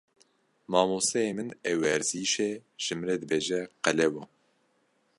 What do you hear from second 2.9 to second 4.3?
min re dibêje qelewo.